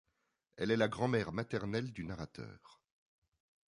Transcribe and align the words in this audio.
Elle 0.57 0.71
est 0.71 0.77
la 0.77 0.87
grand-mère 0.87 1.31
maternelle 1.31 1.93
du 1.93 2.03
Narrateur. 2.05 2.81